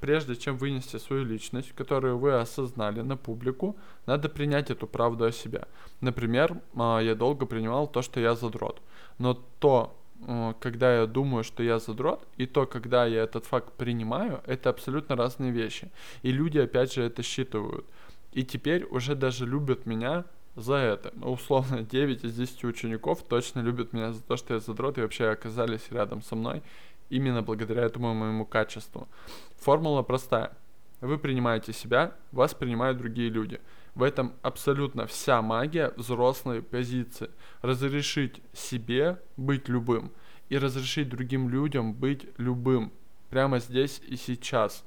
Прежде 0.00 0.36
чем 0.36 0.58
вынести 0.58 0.98
свою 0.98 1.24
личность, 1.24 1.72
которую 1.76 2.18
вы 2.18 2.40
осознали 2.40 3.02
на 3.02 3.16
публику, 3.16 3.76
надо 4.06 4.28
принять 4.28 4.70
эту 4.70 4.86
правду 4.86 5.24
о 5.24 5.32
себе. 5.32 5.62
Например, 6.00 6.56
а, 6.74 6.98
я 7.00 7.14
долго 7.14 7.46
принимал 7.46 7.86
то, 7.86 8.02
что 8.02 8.20
я 8.20 8.34
задрот. 8.34 8.82
Но 9.18 9.34
то, 9.60 9.98
Э, 10.26 10.54
когда 10.60 11.00
я 11.00 11.06
думаю, 11.06 11.44
что 11.44 11.62
я 11.62 11.78
задрот, 11.78 12.26
и 12.36 12.46
то, 12.46 12.66
когда 12.66 13.06
я 13.06 13.22
этот 13.22 13.46
факт 13.46 13.72
принимаю, 13.74 14.42
это 14.46 14.70
абсолютно 14.70 15.16
разные 15.16 15.52
вещи. 15.52 15.90
И 16.22 16.32
люди, 16.32 16.58
опять 16.58 16.92
же, 16.92 17.02
это 17.02 17.22
считывают. 17.22 17.86
И 18.32 18.44
теперь 18.44 18.84
уже 18.84 19.14
даже 19.14 19.46
любят 19.46 19.86
меня 19.86 20.24
за 20.56 20.74
это. 20.74 21.12
Ну, 21.14 21.32
условно, 21.32 21.82
9 21.82 22.24
из 22.24 22.34
10 22.34 22.64
учеников 22.64 23.22
точно 23.22 23.60
любят 23.60 23.92
меня 23.92 24.12
за 24.12 24.22
то, 24.22 24.36
что 24.36 24.54
я 24.54 24.60
задрот, 24.60 24.98
и 24.98 25.02
вообще 25.02 25.28
оказались 25.28 25.90
рядом 25.90 26.22
со 26.22 26.34
мной 26.36 26.62
именно 27.10 27.42
благодаря 27.42 27.82
этому 27.82 28.14
моему 28.14 28.46
качеству. 28.46 29.08
Формула 29.56 30.02
простая. 30.02 30.52
Вы 31.00 31.18
принимаете 31.18 31.72
себя, 31.72 32.14
вас 32.32 32.54
принимают 32.54 32.98
другие 32.98 33.28
люди. 33.28 33.60
В 33.94 34.02
этом 34.02 34.34
абсолютно 34.42 35.06
вся 35.06 35.42
магия 35.42 35.92
взрослой 35.96 36.62
позиции. 36.62 37.30
Разрешить 37.62 38.40
себе 38.52 39.20
быть 39.36 39.68
любым 39.68 40.12
и 40.48 40.58
разрешить 40.58 41.08
другим 41.08 41.48
людям 41.48 41.94
быть 41.94 42.26
любым. 42.36 42.92
Прямо 43.30 43.58
здесь 43.58 44.00
и 44.06 44.16
сейчас. 44.16 44.84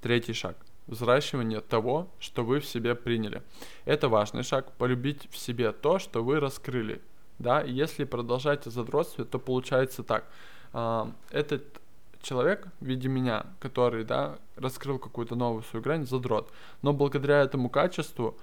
Третий 0.00 0.32
шаг. 0.32 0.56
Взращивание 0.86 1.60
того, 1.60 2.10
что 2.18 2.44
вы 2.44 2.60
в 2.60 2.66
себе 2.66 2.94
приняли. 2.94 3.42
Это 3.86 4.08
важный 4.08 4.42
шаг. 4.42 4.72
Полюбить 4.72 5.28
в 5.30 5.36
себе 5.36 5.72
то, 5.72 5.98
что 5.98 6.22
вы 6.22 6.40
раскрыли. 6.40 7.00
Да, 7.38 7.62
если 7.62 8.04
продолжать 8.04 8.64
задротствие, 8.64 9.26
то 9.26 9.38
получается 9.38 10.02
так. 10.02 10.30
Э, 10.74 11.06
этот 11.30 11.80
человек 12.20 12.68
в 12.80 12.84
виде 12.84 13.08
меня, 13.08 13.46
который, 13.60 14.04
да, 14.04 14.38
раскрыл 14.56 14.98
какую-то 14.98 15.36
новую 15.36 15.62
свою 15.62 15.82
грань, 15.82 16.06
задрот. 16.06 16.50
Но 16.82 16.92
благодаря 16.92 17.40
этому 17.42 17.68
качеству 17.70 18.36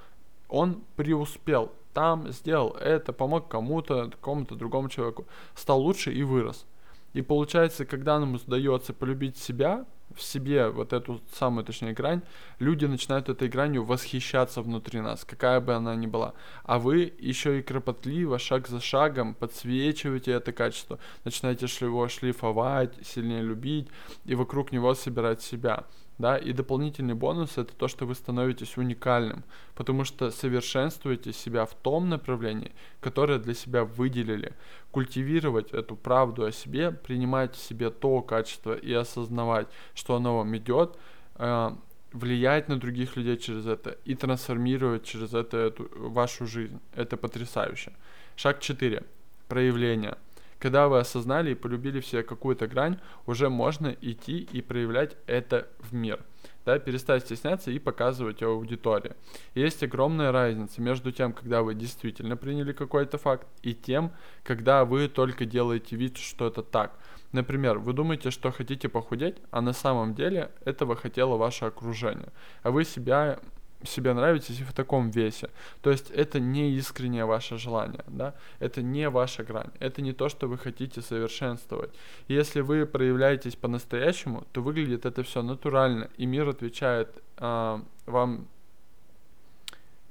он 0.47 0.81
преуспел. 0.95 1.71
Там 1.93 2.31
сделал 2.31 2.71
это, 2.79 3.11
помог 3.11 3.49
кому-то, 3.49 4.11
кому-то 4.21 4.55
другому 4.55 4.87
человеку, 4.89 5.25
стал 5.55 5.81
лучше 5.81 6.13
и 6.13 6.23
вырос. 6.23 6.65
И 7.13 7.21
получается, 7.21 7.85
когда 7.85 8.19
нам 8.19 8.35
удается 8.35 8.93
полюбить 8.93 9.37
себя, 9.37 9.85
в 10.15 10.21
себе 10.21 10.69
вот 10.69 10.93
эту 10.93 11.21
самую, 11.33 11.65
точнее, 11.65 11.93
грань, 11.93 12.21
люди 12.59 12.85
начинают 12.85 13.29
этой 13.29 13.47
гранью 13.47 13.83
восхищаться 13.83 14.61
внутри 14.61 15.01
нас, 15.01 15.25
какая 15.25 15.59
бы 15.59 15.73
она 15.73 15.95
ни 15.95 16.07
была. 16.07 16.33
А 16.63 16.79
вы 16.79 17.13
еще 17.19 17.59
и 17.59 17.61
кропотливо, 17.61 18.39
шаг 18.39 18.67
за 18.67 18.79
шагом 18.79 19.33
подсвечиваете 19.33 20.31
это 20.31 20.51
качество, 20.51 20.99
начинаете 21.23 21.67
его 21.81 22.07
шлифовать, 22.07 22.93
сильнее 23.03 23.41
любить 23.41 23.87
и 24.25 24.35
вокруг 24.35 24.71
него 24.71 24.93
собирать 24.93 25.41
себя 25.41 25.85
да, 26.21 26.37
и 26.37 26.53
дополнительный 26.53 27.15
бонус 27.15 27.57
это 27.57 27.73
то, 27.75 27.87
что 27.87 28.05
вы 28.05 28.15
становитесь 28.15 28.77
уникальным, 28.77 29.43
потому 29.75 30.05
что 30.05 30.31
совершенствуете 30.31 31.33
себя 31.33 31.65
в 31.65 31.73
том 31.73 32.09
направлении, 32.09 32.71
которое 33.01 33.39
для 33.39 33.53
себя 33.53 33.83
выделили. 33.83 34.53
Культивировать 34.91 35.71
эту 35.71 35.95
правду 35.95 36.45
о 36.45 36.51
себе, 36.51 36.91
принимать 36.91 37.55
в 37.55 37.61
себе 37.61 37.89
то 37.89 38.21
качество 38.21 38.73
и 38.73 38.93
осознавать, 38.93 39.67
что 39.93 40.15
оно 40.15 40.37
вам 40.37 40.55
идет, 40.55 40.97
э, 41.35 41.71
влиять 42.13 42.69
на 42.69 42.79
других 42.79 43.15
людей 43.17 43.37
через 43.37 43.65
это 43.65 43.97
и 44.05 44.15
трансформировать 44.15 45.03
через 45.03 45.33
это 45.33 45.57
эту, 45.57 45.89
вашу 45.95 46.45
жизнь. 46.45 46.79
Это 46.95 47.17
потрясающе. 47.17 47.93
Шаг 48.35 48.59
4. 48.59 49.03
Проявление. 49.47 50.15
Когда 50.61 50.87
вы 50.87 50.99
осознали 50.99 51.51
и 51.51 51.55
полюбили 51.55 51.99
в 51.99 52.05
себе 52.05 52.21
какую-то 52.21 52.67
грань, 52.67 52.99
уже 53.25 53.49
можно 53.49 53.87
идти 53.99 54.47
и 54.53 54.61
проявлять 54.61 55.17
это 55.25 55.67
в 55.79 55.91
мир. 55.91 56.23
Да, 56.65 56.77
перестать 56.77 57.23
стесняться 57.23 57.71
и 57.71 57.79
показывать 57.79 58.43
аудитории. 58.43 59.15
есть 59.55 59.81
огромная 59.81 60.31
разница 60.31 60.79
между 60.79 61.11
тем, 61.11 61.33
когда 61.33 61.63
вы 61.63 61.73
действительно 61.73 62.37
приняли 62.37 62.73
какой-то 62.73 63.17
факт, 63.17 63.47
и 63.63 63.73
тем, 63.73 64.11
когда 64.43 64.85
вы 64.85 65.07
только 65.07 65.45
делаете 65.45 65.95
вид, 65.95 66.17
что 66.17 66.45
это 66.45 66.61
так. 66.61 66.95
Например, 67.31 67.79
вы 67.79 67.93
думаете, 67.93 68.29
что 68.29 68.51
хотите 68.51 68.87
похудеть, 68.87 69.37
а 69.49 69.61
на 69.61 69.73
самом 69.73 70.13
деле 70.13 70.51
этого 70.63 70.95
хотело 70.95 71.37
ваше 71.37 71.65
окружение. 71.65 72.29
А 72.61 72.69
вы 72.69 72.85
себя 72.85 73.39
себе 73.85 74.13
нравитесь 74.13 74.59
в 74.61 74.73
таком 74.73 75.09
весе. 75.09 75.49
То 75.81 75.91
есть 75.91 76.11
это 76.11 76.39
не 76.39 76.71
искреннее 76.71 77.25
ваше 77.25 77.57
желание, 77.57 78.03
да, 78.07 78.33
это 78.59 78.81
не 78.81 79.09
ваша 79.09 79.43
грань, 79.43 79.71
это 79.79 80.01
не 80.01 80.13
то, 80.13 80.29
что 80.29 80.47
вы 80.47 80.57
хотите 80.57 81.01
совершенствовать. 81.01 81.91
Если 82.27 82.61
вы 82.61 82.85
проявляетесь 82.85 83.55
по-настоящему, 83.55 84.43
то 84.51 84.61
выглядит 84.61 85.05
это 85.05 85.23
все 85.23 85.41
натурально, 85.41 86.09
и 86.17 86.25
мир 86.25 86.49
отвечает 86.49 87.09
э, 87.37 87.79
вам 88.05 88.47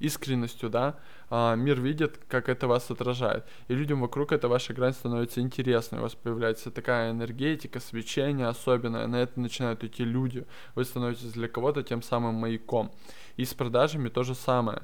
искренностью, 0.00 0.70
да, 0.70 0.96
а, 1.28 1.54
мир 1.54 1.80
видит, 1.80 2.18
как 2.28 2.48
это 2.48 2.66
вас 2.66 2.90
отражает. 2.90 3.44
И 3.68 3.74
людям 3.74 4.00
вокруг 4.00 4.32
эта 4.32 4.48
ваша 4.48 4.74
грань 4.74 4.94
становится 4.94 5.40
интересной. 5.40 6.00
У 6.00 6.02
вас 6.02 6.14
появляется 6.14 6.70
такая 6.70 7.12
энергетика, 7.12 7.78
свечение 7.78 8.48
особенное. 8.48 9.06
На 9.06 9.22
это 9.22 9.38
начинают 9.38 9.84
идти 9.84 10.04
люди. 10.04 10.44
Вы 10.74 10.84
становитесь 10.84 11.32
для 11.32 11.48
кого-то 11.48 11.82
тем 11.82 12.02
самым 12.02 12.34
маяком. 12.34 12.90
И 13.40 13.44
с 13.46 13.54
продажами 13.54 14.10
то 14.10 14.22
же 14.22 14.34
самое 14.34 14.82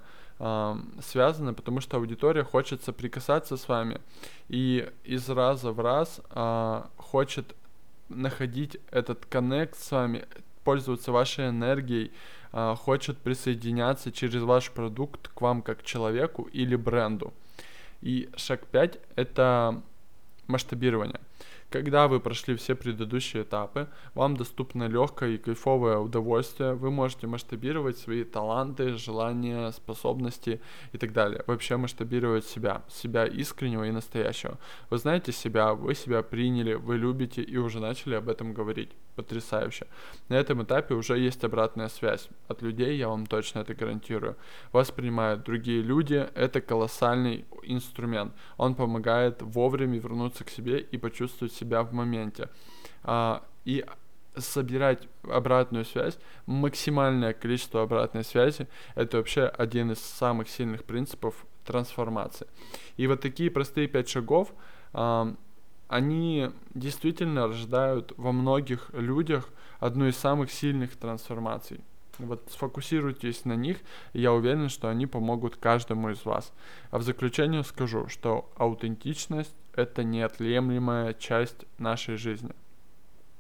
связано, 1.01 1.55
потому 1.55 1.81
что 1.81 1.97
аудитория 1.97 2.43
хочет 2.45 2.83
соприкасаться 2.83 3.57
с 3.57 3.69
вами 3.69 4.01
и 4.49 4.87
из 5.05 5.31
раза 5.31 5.73
в 5.73 5.81
раз 5.81 6.21
э, 6.31 6.83
хочет 6.97 7.55
находить 8.11 8.77
этот 8.91 9.25
коннект 9.27 9.79
с 9.79 9.91
вами, 9.91 10.27
пользоваться 10.63 11.13
вашей 11.13 11.49
энергией, 11.49 12.13
э, 12.53 12.75
хочет 12.79 13.17
присоединяться 13.19 14.13
через 14.13 14.43
ваш 14.43 14.71
продукт 14.71 15.29
к 15.29 15.41
вам 15.41 15.63
как 15.63 15.83
человеку 15.83 16.43
или 16.43 16.77
бренду. 16.77 17.33
И 18.03 18.29
шаг 18.37 18.67
5 18.67 18.99
это 19.17 19.83
масштабирование. 20.47 21.21
Когда 21.69 22.07
вы 22.07 22.21
прошли 22.21 22.55
все 22.55 22.77
предыдущие 22.77 23.43
этапы, 23.43 23.89
вам 24.15 24.37
доступно 24.37 24.87
легкое 24.87 25.31
и 25.31 25.39
кайфовое 25.39 25.99
удовольствие, 25.99 26.75
вы 26.75 26.93
можете 26.93 27.27
масштабировать 27.27 27.99
свои 27.99 28.23
таланты, 28.23 28.97
желания, 28.97 29.73
способности 29.73 30.61
и 30.93 30.99
так 30.99 31.13
далее. 31.13 31.43
Вообще 31.47 31.77
масштабировать 31.77 32.45
себя, 32.45 32.83
себя 32.89 33.27
искреннего 33.27 33.85
и 33.85 33.91
настоящего. 33.91 34.59
Вы 34.91 34.99
знаете 34.99 35.33
себя, 35.33 35.75
вы 35.75 35.97
себя 35.97 36.23
приняли, 36.23 36.75
вы 36.75 36.99
любите 36.99 37.43
и 37.43 37.57
уже 37.57 37.81
начали 37.81 38.15
об 38.15 38.29
этом 38.29 38.55
говорить. 38.55 38.93
Потрясающе. 39.17 39.87
На 40.29 40.35
этом 40.35 40.63
этапе 40.63 40.95
уже 40.95 41.19
есть 41.19 41.43
обратная 41.43 41.89
связь. 41.89 42.29
От 42.49 42.63
людей 42.63 42.97
я 42.97 43.09
вам 43.09 43.27
точно 43.27 43.61
это 43.61 43.75
гарантирую. 43.75 44.37
Вас 44.73 44.91
принимают 44.91 45.43
другие 45.43 45.83
люди, 45.83 46.29
это 46.35 46.61
колоссальный 46.61 47.45
инструмент. 47.67 48.33
Он 48.57 48.75
помогает 48.75 49.43
вовремя 49.43 49.99
вернуться 49.99 50.45
к 50.45 50.51
себе 50.51 50.81
и 50.81 50.99
почувствовать 50.99 51.53
себя 51.53 51.83
в 51.83 51.93
моменте. 51.93 52.49
А, 53.03 53.43
и 53.65 53.85
собирать 54.37 55.09
обратную 55.23 55.85
связь, 55.85 56.19
максимальное 56.47 57.33
количество 57.33 57.83
обратной 57.83 58.25
связи, 58.25 58.69
это 58.95 59.17
вообще 59.17 59.47
один 59.47 59.93
из 59.93 59.99
самых 59.99 60.49
сильных 60.49 60.85
принципов 60.85 61.47
трансформации. 61.65 62.47
И 62.97 63.07
вот 63.07 63.21
такие 63.21 63.51
простые 63.51 63.89
пять 63.89 64.09
шагов, 64.09 64.53
а, 64.93 65.35
они 65.89 66.51
действительно 66.75 67.47
рождают 67.47 68.13
во 68.17 68.33
многих 68.33 68.91
людях 68.93 69.49
одну 69.79 70.07
из 70.07 70.17
самых 70.17 70.51
сильных 70.51 70.97
трансформаций. 70.97 71.81
Вот 72.19 72.49
сфокусируйтесь 72.51 73.45
на 73.45 73.55
них, 73.55 73.79
и 74.13 74.21
я 74.21 74.33
уверен, 74.33 74.69
что 74.69 74.89
они 74.89 75.07
помогут 75.07 75.57
каждому 75.57 76.11
из 76.11 76.25
вас. 76.25 76.53
А 76.91 76.99
в 76.99 77.03
заключение 77.03 77.63
скажу, 77.63 78.09
что 78.09 78.51
аутентичность— 78.57 79.55
это 79.75 80.03
неотъемлемая 80.03 81.13
часть 81.15 81.67
нашей 81.79 82.17
жизни. 82.17 82.53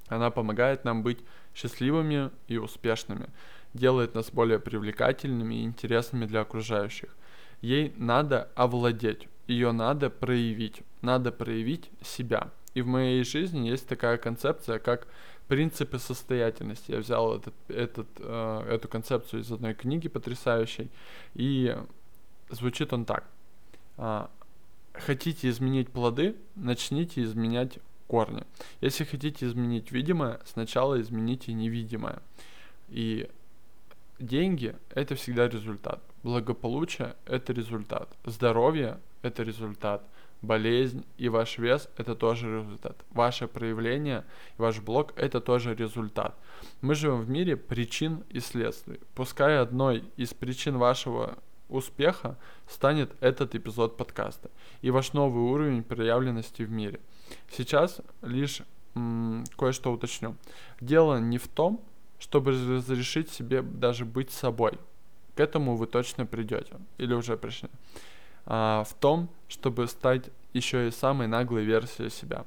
Она 0.09 0.30
помогает 0.30 0.85
нам 0.85 1.02
быть 1.02 1.18
счастливыми 1.54 2.30
и 2.49 2.59
успешными, 2.59 3.28
делает 3.73 4.14
нас 4.14 4.30
более 4.30 4.59
привлекательными 4.59 5.54
и 5.54 5.64
интересными 5.64 6.26
для 6.26 6.42
окружающих. 6.42 7.16
Ей 7.62 7.95
надо 7.97 8.50
овладеть, 8.54 9.28
ее 9.47 9.73
надо 9.73 10.11
проявить, 10.11 10.83
надо 11.00 11.33
проявить 11.33 11.90
себя. 12.02 12.50
И 12.75 12.83
в 12.83 12.87
моей 12.87 13.25
жизни 13.25 13.68
есть 13.68 13.88
такая 13.88 14.18
концепция, 14.18 14.78
как 14.78 15.09
принципы 15.49 15.99
состоятельности. 15.99 16.93
Я 16.93 16.99
взял 16.99 17.37
этот, 17.37 17.55
этот, 17.69 18.09
э, 18.19 18.67
эту 18.69 18.88
концепцию 18.88 19.43
из 19.43 19.53
одной 19.53 19.75
книги 19.75 20.09
потрясающей, 20.09 20.91
и 21.35 21.76
звучит 22.50 22.93
он 22.93 23.04
так. 23.04 23.25
Э, 23.99 24.26
хотите 24.93 25.49
изменить 25.49 25.91
плоды, 25.91 26.37
начните 26.54 27.23
изменять 27.23 27.78
корни. 28.06 28.45
Если 28.80 29.04
хотите 29.04 29.47
изменить 29.47 29.93
видимое, 29.93 30.41
сначала 30.45 31.00
измените 31.00 31.52
невидимое. 31.52 32.23
И 32.89 33.28
деньги— 34.19 34.75
это 34.91 35.15
всегда 35.15 35.49
результат. 35.49 36.00
Благополучие— 36.23 37.15
это 37.26 37.52
результат. 37.52 38.09
Здоровье— 38.25 38.99
это 39.23 39.43
результат 39.43 40.02
болезнь 40.42 41.04
и 41.18 41.28
ваш 41.28 41.58
вес– 41.58 41.88
это 41.96 42.14
тоже 42.14 42.60
результат. 42.60 42.96
Ваше 43.10 43.46
проявление 43.49 44.25
ваш 44.58 44.80
блог– 44.80 45.12
это 45.16 45.40
тоже 45.40 45.75
результат. 45.75 46.36
Мы 46.80 46.94
живем 46.94 47.20
в 47.20 47.28
мире 47.28 47.56
причин 47.56 48.25
и 48.30 48.40
следствий. 48.40 49.00
Пускай 49.14 49.58
одной 49.58 50.04
из 50.16 50.34
причин 50.34 50.78
вашего 50.78 51.38
успеха 51.68 52.38
станет 52.68 53.10
этот 53.20 53.54
эпизод 53.54 53.96
подкаста 53.96 54.50
и 54.82 54.90
ваш 54.90 55.12
новый 55.12 55.42
уровень 55.42 55.82
проявленности 55.82 56.62
в 56.62 56.70
мире. 56.70 57.00
Сейчас 57.50 58.00
лишь 58.22 58.62
кое-что 59.58 59.92
уточню. 59.92 60.36
Дело 60.80 61.18
не 61.18 61.38
в 61.38 61.49
том, 61.49 61.80
чтобы 62.18 62.52
разрешить 62.52 63.30
себе 63.30 63.62
даже 63.62 64.04
быть 64.04 64.30
собой. 64.30 64.78
К 65.34 65.40
этому 65.40 65.76
вы 65.76 65.86
точно 65.86 66.25
придете 66.25 66.76
или 66.96 67.12
уже 67.12 67.36
пришли 67.36 67.68
а, 68.47 68.85
в 68.85 68.95
том, 68.95 69.28
чтобы 69.49 69.87
стать 69.87 70.30
еще 70.52 70.89
и 70.89 70.91
самой 70.91 71.26
наглой 71.26 71.65
версией 71.65 72.11
себя. 72.11 72.47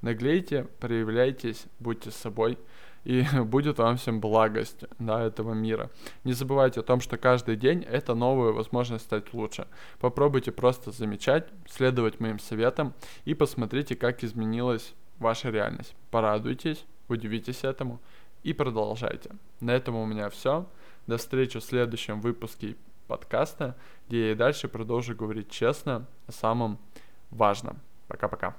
Наглейте, 0.00 0.66
проявляйтесь, 0.80 1.66
будьте 1.78 2.10
собой, 2.10 2.58
и 3.04 3.24
будет 3.44 3.78
вам 3.78 3.96
всем 3.96 4.20
благость 4.20 4.84
да, 4.98 5.22
этого 5.22 5.52
мира. 5.52 5.90
Не 6.24 6.32
забывайте 6.32 6.80
о 6.80 6.82
том, 6.82 7.00
что 7.00 7.18
каждый 7.18 7.56
день 7.56 7.82
это 7.82 8.14
новая 8.14 8.52
возможность 8.52 9.04
стать 9.04 9.32
лучше. 9.34 9.66
Попробуйте 9.98 10.52
просто 10.52 10.90
замечать, 10.90 11.48
следовать 11.68 12.20
моим 12.20 12.38
советам 12.38 12.94
и 13.24 13.34
посмотрите, 13.34 13.96
как 13.96 14.24
изменилась 14.24 14.94
ваша 15.18 15.50
реальность. 15.50 15.94
Порадуйтесь, 16.10 16.84
удивитесь 17.08 17.64
этому 17.64 18.00
и 18.42 18.52
продолжайте. 18.52 19.30
На 19.60 19.72
этом 19.72 19.96
у 19.96 20.06
меня 20.06 20.30
все. 20.30 20.66
До 21.06 21.18
встречи 21.18 21.58
в 21.58 21.64
следующем 21.64 22.20
выпуске 22.20 22.76
подкаста, 23.10 23.76
где 24.06 24.26
я 24.26 24.32
и 24.32 24.34
дальше 24.36 24.68
продолжу 24.68 25.16
говорить 25.16 25.50
честно 25.50 26.06
о 26.28 26.32
самом 26.32 26.78
важном. 27.30 27.80
Пока-пока. 28.06 28.56